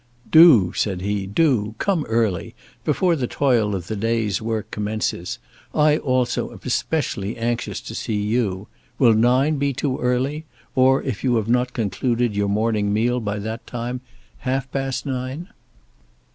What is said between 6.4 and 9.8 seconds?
am specially anxious to see you. Will nine be